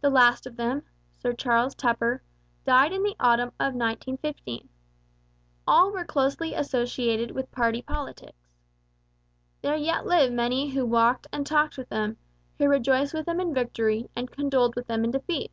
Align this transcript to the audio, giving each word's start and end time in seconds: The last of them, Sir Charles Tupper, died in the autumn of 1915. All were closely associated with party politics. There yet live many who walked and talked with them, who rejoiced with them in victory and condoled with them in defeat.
The 0.00 0.10
last 0.10 0.44
of 0.44 0.56
them, 0.56 0.82
Sir 1.12 1.32
Charles 1.34 1.76
Tupper, 1.76 2.20
died 2.64 2.92
in 2.92 3.04
the 3.04 3.14
autumn 3.20 3.50
of 3.60 3.74
1915. 3.76 4.68
All 5.68 5.92
were 5.92 6.04
closely 6.04 6.52
associated 6.52 7.30
with 7.30 7.48
party 7.52 7.80
politics. 7.80 8.48
There 9.60 9.76
yet 9.76 10.04
live 10.04 10.32
many 10.32 10.70
who 10.70 10.84
walked 10.84 11.28
and 11.32 11.46
talked 11.46 11.78
with 11.78 11.90
them, 11.90 12.16
who 12.58 12.66
rejoiced 12.66 13.14
with 13.14 13.24
them 13.26 13.38
in 13.38 13.54
victory 13.54 14.10
and 14.16 14.28
condoled 14.32 14.74
with 14.74 14.88
them 14.88 15.04
in 15.04 15.12
defeat. 15.12 15.52